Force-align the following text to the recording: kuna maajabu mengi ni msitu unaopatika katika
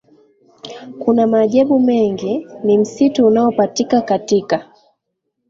kuna 0.99 1.27
maajabu 1.27 1.79
mengi 1.79 2.47
ni 2.63 2.77
msitu 2.77 3.27
unaopatika 3.27 4.01
katika 4.01 4.67